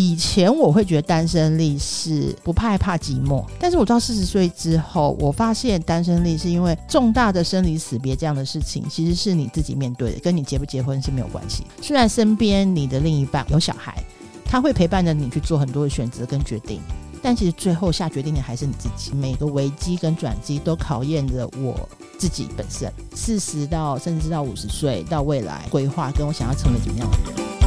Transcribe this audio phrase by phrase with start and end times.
[0.00, 11.66] 以前我会觉得单身力是不怕害怕寂寞，但是我到四十岁之后，我发现单身力是因为重大的生离死别这样的事情，其实是你自己面对的，跟你结不结婚是没有关系。
[11.82, 14.02] 虽然身边你的另一半有小孩，
[14.42, 16.80] 他会陪伴着你去做很多的选择跟决定，
[17.22, 19.12] 但其实最后下决定的还是你自己。
[19.14, 21.86] 每个危机跟转机都考验着我
[22.18, 22.90] 自己本身。
[23.14, 27.59] 四十到甚至到五十岁到未来规划，跟我想要成为怎么样的人。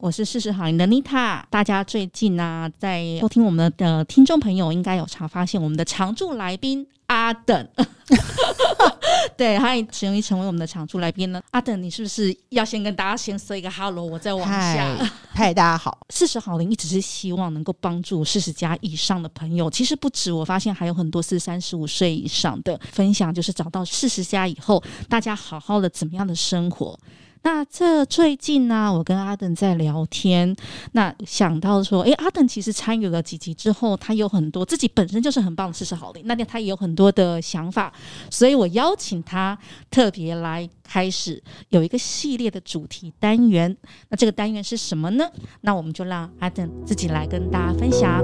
[0.00, 1.42] 我是四十好龄的 Nita。
[1.50, 7.68] 大家最近呢、啊，在收听我们的听众朋友，应该有常发现我们的常驻来宾阿等。
[9.36, 11.42] 对，他也容易成为我们的常驻来宾呢。
[11.50, 14.96] 阿等，你是不是要先跟大家先说一个 hello，我再往下。
[15.30, 15.98] 嗨，大家好。
[16.10, 26.96] 四十好龄一直是希望能够帮助四十加以上的朋友，其实不止，我发现还有很多是三十五岁以上的分享，就是找到四十加以后，大家好好的怎么样的生活。
[27.42, 30.54] 那这最近呢、我跟阿等在聊天，
[30.92, 37.92] 那想到说，诶，阿等其实参与了几集之后，他有很多自己本身就是很棒的四十好龄，那他也有很多的想法，
[38.30, 39.56] 所以我邀请他
[39.90, 43.74] 特别来开始有一个系列的主题单元。
[44.08, 45.24] 那这个单元是什么呢？
[45.62, 48.22] 那我们就让阿等自己来跟大家分享。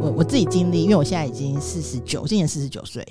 [0.00, 3.06] 我我自己经历，因为我现在已经四十九，今年四十九岁。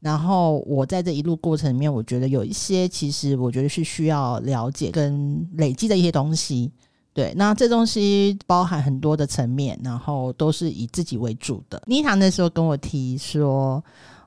[0.00, 6.70] 然后我在这一路过程里面，我觉得有一些其实我觉得是需要了解跟累积的一些东西。
[7.12, 11.82] 对，那这东西包含很多的层面，然后都是以自己为主的。
[11.86, 13.82] 妮塔那时候跟我提说，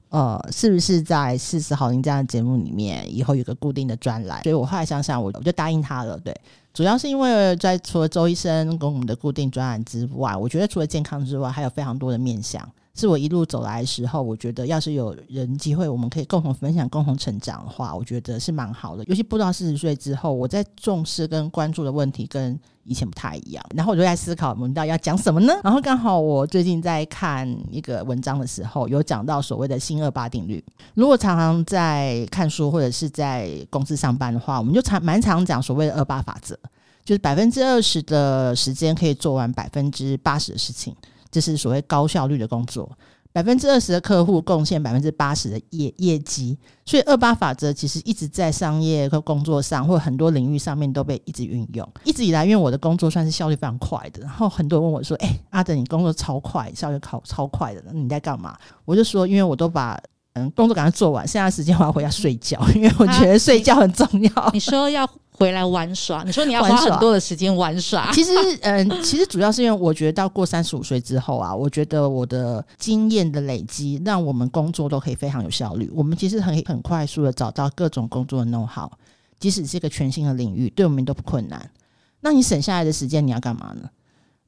[0.10, 4.44] 呃，是不是在四十好龄这样的节目里面，以后有个固定的专栏？
[4.44, 6.20] 所以我后来想想，我我就答应他了。
[6.20, 6.36] 对，
[6.74, 12.70] 主要是因为在除了周医生跟我们的固定专栏之外，我觉得除了健康之外，还有非常多的面向。
[12.94, 19.04] 是我一路走来的时候，我觉得要是有人机会，我们可以共同分享、共同成长的话，我觉得是蛮好的。
[19.06, 23.66] 尤其不到四十岁之后，我在重视跟关注的问题跟以前不太一样。
[23.74, 25.54] 然后我就在思考，我们到底要讲什么呢？
[25.64, 30.62] 然后刚好我最近在看一个文章的时候，有讲到所谓的新二八定律。
[30.94, 36.60] 如果常常在看书或者是在公司上班的话，我们就常蛮常讲所谓的二八法则，
[37.06, 40.94] 就是百分之二十的时间可以做完百分之八十的事情。
[41.32, 42.92] 这是所谓高效率的工作，
[43.32, 51.88] 百分之二十的客户贡献百分之八十的业业绩，所以二八法则其实一直在商业和工作上或很多领域上面都被一直运用。
[52.04, 59.98] 一直以来，因为我的工作算是效率非常快的，然后很多人问我说：“哎、阿德，你工作超快，效率超超快的，你在干嘛？”我就说：“因为我都把
[60.34, 64.34] 嗯工作赶快做完，剩下的时间我要回家睡觉，因为我觉得睡觉很重要。
[64.42, 65.10] 啊”你说要。
[65.34, 68.06] 回来玩耍，你说你要花很多的时间玩耍。
[68.06, 68.32] 玩耍其实，
[68.62, 75.90] 嗯，其实主要是因为我觉得到过三十五岁之后啊，我觉得我的经验的累积，让我们工作都可以非常有效率。
[75.96, 78.88] 我们其实很很快速的找到各种工作的 know how，
[79.40, 81.68] 即使是一个全新的领域，对我们都不困难。
[82.20, 83.90] 那你省下来的时间，你要干嘛呢？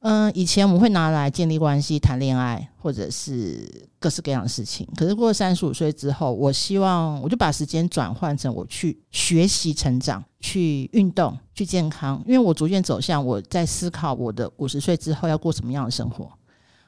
[0.03, 4.85] 嗯，以前我们会拿来建立关系、谈恋爱，或者是各式各样的事情。
[4.97, 12.21] 可是过了三十五岁之后，我希望我就把时间转换成我去学习、成长、去运动、去健康。
[12.27, 16.29] 因为我逐渐走向我在思考我的五十岁之后要过什么样的生活，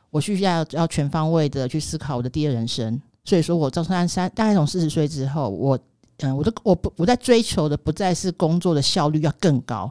[0.09, 3.01] 我需要要全方位的去思考我的第二人生。
[3.23, 5.79] 所以说我到三三大概从四十岁之后，我
[6.17, 9.89] 嗯，我的我不我在追求的不再是工作的效率要更高，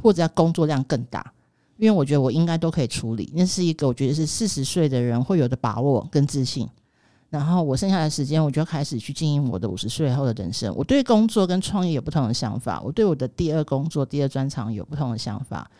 [0.00, 1.32] 或者要工作量更大。
[1.80, 6.68] 因为我觉得我应该都可以处理，那是一个我觉得是四十岁的人会有的把握跟自信。
[7.30, 10.74] 然后我剩下的时间，我就开始去经营我的五十岁后的人生。
[10.76, 15.70] 我对工作跟创业有不同的想法，我对我的第二工作、第二专长有不同的想法。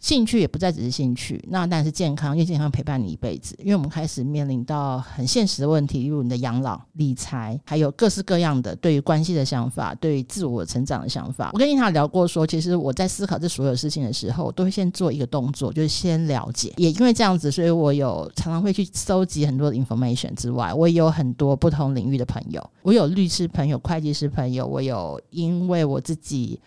[0.00, 3.56] 兴趣也不再只是兴趣，那当然是健康，因为健康陪伴你一辈子。
[3.58, 11.50] 因为我们开始面临到很现实的问题，例如你的养老、理财，还有各式各样的对于关系的想法，对于自我成长的想法。
[11.52, 16.72] 我跟妮塔聊过说，其实我在思考这所有事情的时候，都会先做一个动作，就是先了解。
[16.76, 22.70] 也因为这样子，所以我有常常会去收集很多的 information 之外，我也有很多不同领域的朋友。
[22.82, 26.60] 我有律师朋友、会计师朋友，我有因为我自己。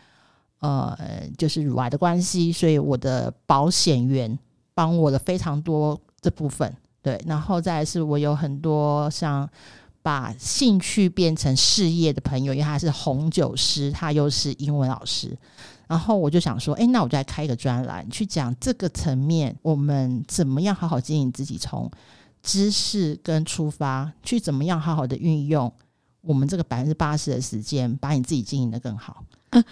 [0.62, 0.98] 呃，
[1.38, 4.38] 就是乳癌的关系，所以我的保险员
[4.74, 6.72] 帮我了非常多这部分，
[7.02, 9.50] 对，然后再是我有很多像
[10.04, 15.36] 把兴趣变成事业的朋友，因为他是红酒师，他又是英文老师，
[15.88, 21.90] 然后我就想说，哎，那我就来开一个专栏，去讲这个层面，我们怎么样好好经营自己，从
[22.44, 25.72] 知识跟出发，去怎么样好好的运用
[26.22, 29.24] 我们这个百分之八十的时间，把你自己经营得更好。
[29.50, 29.64] 嗯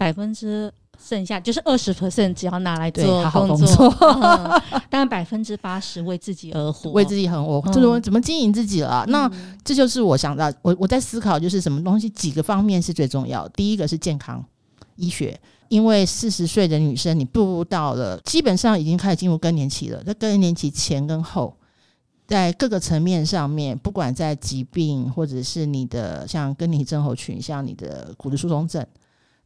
[0.00, 4.08] 百分之剩下就是二十 percent，只要拿来做对好好工作，工作
[4.72, 9.04] 嗯、但百分之八十为自己而活，为自己很活，嗯就是我怎么经营自己了。
[9.06, 9.30] 嗯、那
[9.62, 13.50] 这就是我想到，我我在思考，就是什么东西几个方面是最重要的。
[13.50, 14.42] 第一个是健康
[14.96, 15.38] 医学，
[15.68, 20.02] 因为四十岁的女生，你步入到了基本上已经开始进入更年期了。
[20.02, 21.54] 在更年期前跟后，
[22.26, 28.86] 在各个层面上面，不管在疾病或者是你的像更年期症候群，像你的骨质疏松症。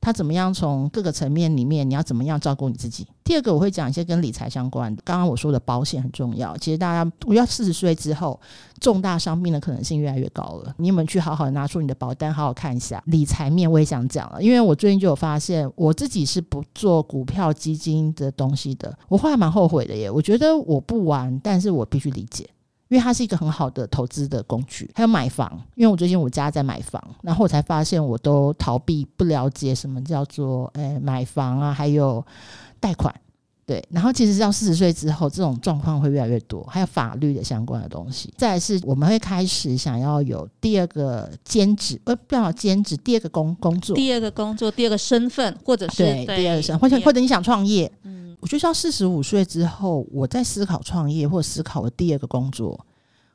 [0.05, 3.07] 他怎么样从各个层面里面，你要怎么样照顾你自己？
[3.25, 5.01] 第二个，我会讲一些跟理财相关的。
[5.03, 6.55] 刚刚我说的保险很重要。
[6.59, 8.39] 其实大家，我要四十岁之后，
[8.79, 10.75] 重大伤病的可能性越来越高了。
[10.77, 13.03] 你有没有去好好拿出你的保单，好好看一下？
[13.07, 18.95] 理财面我也想讲了，因为我最近就有发现，我自己是不做股票基金的东西的。
[19.09, 22.47] 我后来蛮后悔的耶，我觉得我不玩，但是我必须理解。
[22.95, 25.51] 因为它是一个很好的投资的工具，还有买房。
[25.75, 32.25] 因为我最近我家在买房，然后我才发现我都逃避不了解什么叫做诶、欸、买房啊，还有
[32.79, 33.13] 贷款。
[33.67, 38.33] 对，然后其实到四十岁之后，这种状况会越来越多，还有法律的相关的东西。
[38.37, 48.24] 再来是我们会开始想要有第二个兼职，呃，不要兼职，第二个工工作，第二个工作，第二个身份，或者是第二个身份，或者或者你想创业，嗯。
[48.45, 52.79] 我觉得到四十五岁之后，我在思考创业或思考我第二个工作，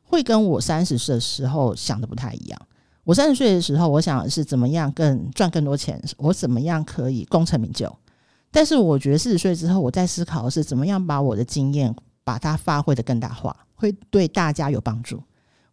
[0.03, 2.61] 会跟我三十岁的时候想的不太一样。
[3.03, 7.91] 我三十岁的时候，我想的是怎么样更赚更多钱，我怎么样可以功成名就。
[8.51, 11.91] 但是我觉得四十岁之后，我在思考的是怎么样把我的经验
[12.23, 15.19] 把它发挥得更大化，会对大家有帮助，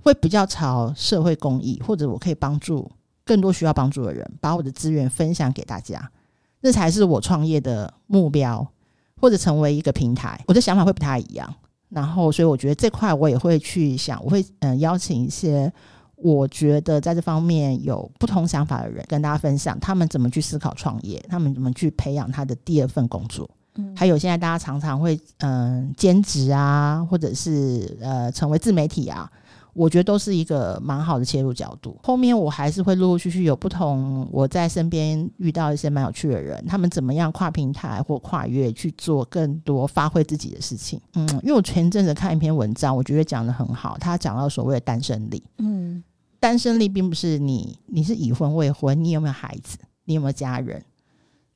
[0.03, 2.91] 会比较朝社会公益，或者我可以帮助
[3.23, 6.11] 更多需要帮助的人，把我的资源分享给大家，
[6.63, 8.67] 这才是我创业的目标。
[9.21, 11.53] 或者成为一个平台，我的想法会不太一样。
[11.89, 15.73] 然后，所以我觉得这块我也会去想，我会嗯、呃、邀请一些
[16.17, 23.49] 我觉得在这方面有不同想法的人，跟大家分享他们怎么去思考创业，他们怎么去培养他的第二份工作。
[23.77, 29.31] 嗯，还有现在大家常常会嗯、呃、兼职啊，或者是呃成为自媒体啊。
[29.77, 31.97] 我觉得都是一个蛮好的切入角度。
[32.03, 41.01] 后面我还是会陆陆续续有不同，我在身边遇到一些蛮有趣的人，他们怎么样跨平台或跨越去做更多发挥自己的事情。
[41.15, 45.43] 嗯，因为我前阵子看一篇文章，我觉得讲的很好，他讲到所谓的单身力。
[45.59, 46.03] 嗯，
[46.41, 50.83] 单身力并不是你你是已婚未婚，你有没有孩子，你有没有家人，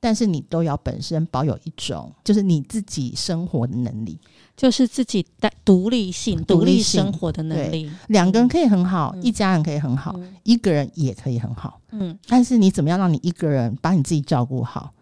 [0.00, 4.18] 但是你都要本身保有一种就是你自己生活的能力。
[4.56, 7.90] 就是自己的独立性、独立生活的能力。
[8.08, 11.80] 两个人可以很好，嗯、一家人可以很好、嗯，一个人也可以很好。
[11.92, 14.92] 嗯，但是你怎么样让你一个人把你自己照顾好，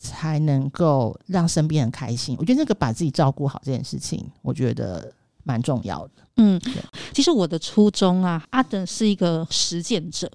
[0.00, 2.34] 才能够让身边人开心？
[2.40, 5.12] 我觉得那个把自己照顾好这件事情，我觉得
[5.44, 6.12] 蛮重要的。
[6.38, 6.60] 嗯，
[7.12, 10.28] 其实我的初衷啊，阿等是一个实践者。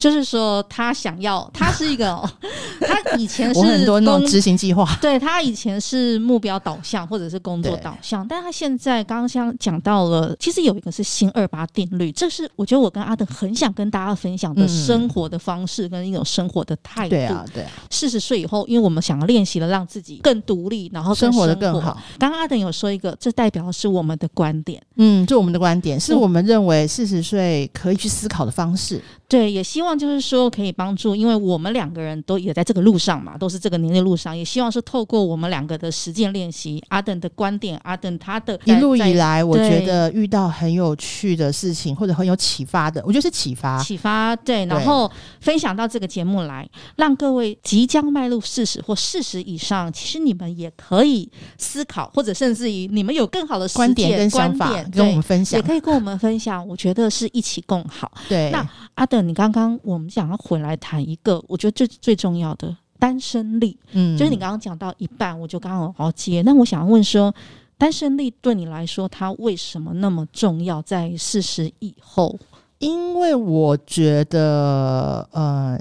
[0.00, 2.06] 就是说，他想要，他是一个，
[2.80, 17.10] 他以前是很多那种执行计划，对，他以前是目标导向或者是工作导向，但他现在刚刚像讲到了，其实有一个是新二八定律，这是我觉得我跟阿德很想跟大家分享的生活的方式跟一种生活的态度。
[17.10, 17.70] 对啊，对啊。
[17.90, 22.00] 四十岁以后，因为我们想要练习了，让自己更独立，然后生活的更好。
[22.18, 29.02] 刚刚阿德有说一个，这代表的是我们的观点，嗯，就我们的观点是我们认为四十岁可以去思考的方式。
[29.28, 45.10] 对，也希望就是说可以帮助，因为我们两个人都也在这个路上嘛，都是这个年龄路上，也希望是透过我们两个的实践练习，阿等的观点，阿等他的一路以来，我觉得遇到很有趣的事情，或者很有启发的，我觉得是启发，启发对，然后
[45.40, 56.66] 分享到这个节目来，让各位即将迈入四十或四十以上，其实你们也可以思考，或者甚至于你们有更好的观点跟想法跟我们分享，也可以跟我们分享。
[56.66, 58.10] 我觉得是一起共好。
[58.28, 58.66] 对，那
[59.00, 59.22] 阿德。
[59.22, 66.42] 你刚刚我们想要回来谈一个，我觉得最最重要的单身力，嗯，就是你刚刚讲到一半，我就刚刚好接。
[66.42, 67.34] 那我想要问说，
[67.78, 70.82] 单身力对你来说，它为什么那么重要？
[70.82, 72.38] 在四十以后，
[72.78, 75.80] 因为我觉得，呃，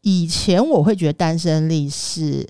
[0.00, 2.44] 以前我会觉得单身力是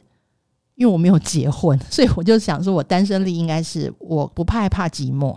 [0.75, 5.37] 因为我没有结婚，所以我就想说，我单身力应该是我不怕害怕寂寞，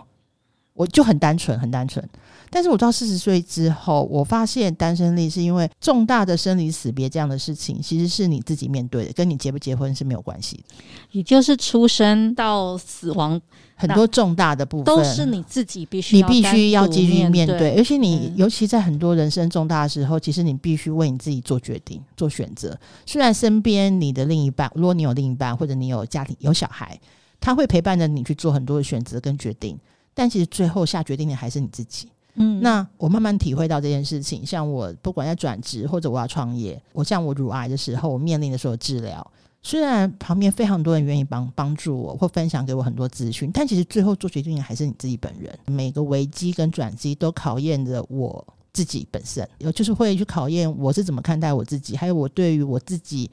[0.76, 2.06] 我就很单纯，很单纯。
[2.48, 10.74] 但是我到四十岁之后，我发现单身力是因为重大的生离死别这样的事情，其实是你自己面对的，跟你结不结婚是没有关系的。
[11.10, 13.40] 也就是出生到死亡，
[13.74, 17.76] 很多重大的部分都是你自己必须，你必须要继续面对。
[17.76, 22.78] 而且你、嗯、尤其在很多人生重大的时候，其实你必须为你自己做决定、做选择。
[23.04, 26.98] 虽然身边你的另一半，如果你有另一半，或者你有家庭、有小孩，
[27.40, 29.76] 他会陪伴着你去做很多的选择跟决定，
[30.16, 32.08] 但其实最后下决定的还是你自己。
[32.36, 34.44] 嗯，那我慢慢体会到这件事情。
[34.44, 39.30] 像我不管要转职或者我要创业，我像我乳癌的时候，我面临的所有治疗，
[39.62, 45.58] 虽然旁边非常多人愿意帮帮助我或分享给我很多资讯，但其实最后做决定的还是你自己本人。
[45.66, 53.30] 每个危机跟转机都考验着我自己本身，有就是会去考验我是怎么看待我自己，还有我对于我自己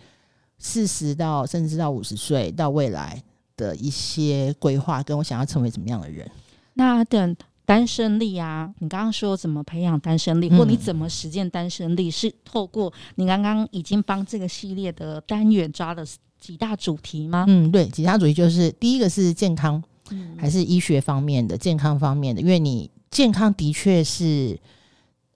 [0.60, 3.22] 四十到甚至到五十岁到未来
[3.58, 6.30] 的一些规划，跟我想要成为怎么样的人。
[6.74, 7.36] 那等。
[7.66, 16.04] 单身力啊，你刚刚说怎么培养单身力，或你怎么实践单身力，嗯、是透过你刚刚已经帮这个系列的单元抓了
[16.38, 17.46] 几大主题吗？
[17.48, 24.60] 嗯，对，几大主题就是第一个是健康，嗯、还是医学方面的健康方面的，因为你健康的确是，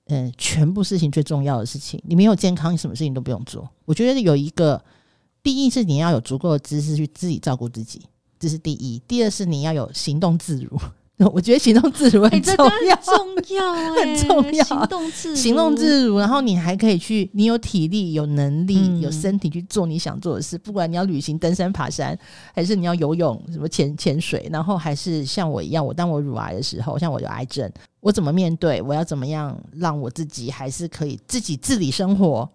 [0.07, 1.97] 嗯、呃，全部事情最重要的事情。
[2.05, 3.67] 你没有健康，你什么事情都不用做。
[3.85, 4.83] 我觉得有一个，
[5.41, 8.01] 第一是你要有足够的知识去自己照顾自己，
[8.37, 10.77] 这是第一；第二是你要有行动自如。
[11.33, 12.53] 我觉得行动自如很重
[12.87, 14.63] 要，欸、重要、欸， 很重要。
[14.63, 20.55] 行动自如，行动自如，然后你还可以去，你有体力、有能力、嗯、有身体去做你想做的事。
[20.59, 22.15] 不管你要旅行、登山、爬山，
[22.53, 27.67] 还是你要游泳、什么潜潜水，然后还是像我一样，我当我乳癌的时候，像我有癌症，
[27.99, 28.79] 我怎么面对？
[28.83, 32.47] 我要怎么样让我自己还是可以自己自理生活？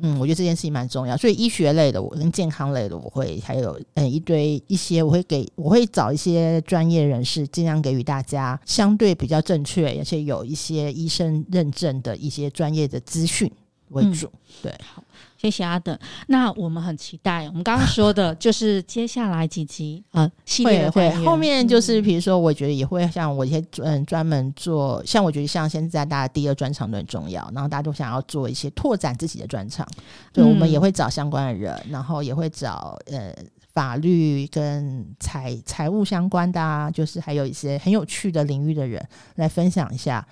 [0.00, 13.50] 嗯，我觉得这件事情蛮重要，所以医学类的我跟健康类的我会还有嗯一堆一些我会给我会找一些专业人士，尽量给予大家相对比较正确，而且有一些医生认证的一些专业的资讯
[13.88, 14.26] 为主。
[14.26, 14.32] 嗯、
[14.64, 15.02] 对，好。
[15.36, 15.96] 谢谢阿等，
[16.28, 17.46] 那我们很期待。
[17.48, 29.86] 我们刚刚说的就是接下来几集呃系列会后面就是比如说，我觉得也会像我一些嗯专门做，像我觉得像现在大家第二专场都很重要，然后大家都想要做一些拓展自己的专场，
[30.32, 33.34] 对，我们也会找相关的人，然后也会找呃
[33.72, 40.26] 法律跟财财务相关的啊，就是还有一些很有趣的领域的人来分享一下。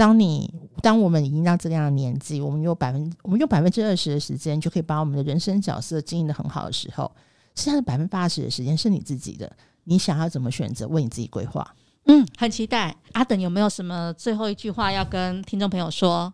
[0.00, 7.12] 当你当我们已经到这样的年纪，我们有百分我们用百分之二十的时间就可以把我们的人生角色经营的很好的时候，
[7.54, 9.54] 剩下的百分之八十的时间是你自己的，
[9.84, 11.74] 你想要怎么选择，为你自己规划。
[12.06, 12.96] 嗯，很期待。
[13.12, 16.32] 阿等有没有什么最后一句话要跟听众朋友说？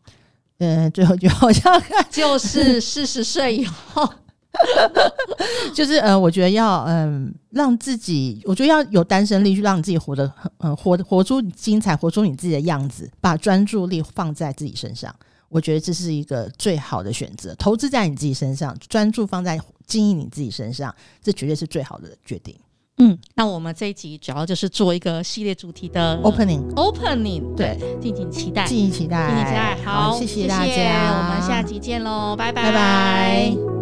[0.58, 4.08] 嗯，最后一句话好像就是四十岁以后。
[5.74, 15.14] 就是呃，我觉得要嗯，让自己，我觉得要有单身力，去让你自己活得很嗯，活活出精彩，活出你自己的样子，把专注力放在自己身上。
[15.48, 22.54] 我觉得这是一个最好的选择，投资在你自己身上，专注放在经营你自己身上，这绝对是最好的决定。
[22.98, 29.76] 嗯，那我们这一集主要就是做一个系列主题的 opening，opening，对，敬请期待，敬请期待，敬请期待。
[29.84, 33.75] 好，好谢谢大家，我们下集见喽，拜拜，拜拜。